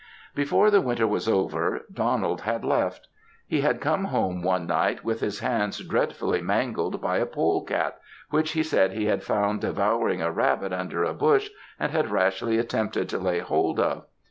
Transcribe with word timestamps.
Before 0.33 0.71
the 0.71 0.81
winter 0.81 1.05
was 1.05 1.27
over, 1.27 1.85
Donald 1.93 2.41
had 2.41 2.65
left. 2.65 3.07
He 3.45 3.61
had 3.61 3.79
come 3.79 4.05
home 4.05 4.41
one 4.41 4.65
night, 4.65 5.03
with 5.05 5.19
his 5.19 5.41
hands 5.41 5.77
dreadfully 5.77 6.41
mangled 6.41 6.99
by 6.99 7.17
a 7.19 7.27
pole 7.27 7.63
cat, 7.63 7.99
which 8.31 8.53
he 8.53 8.63
said 8.63 8.93
he 8.93 9.05
had 9.05 9.21
found 9.21 9.61
devouring 9.61 10.19
a 10.19 10.31
rabbit 10.31 10.73
under 10.73 11.03
a 11.03 11.13
bush, 11.13 11.51
and 11.79 11.91
had 11.91 12.09
rashly 12.09 12.57
attempted 12.57 13.09
to 13.09 13.19
lay 13.19 13.41
hold 13.41 13.79
of. 13.79 14.07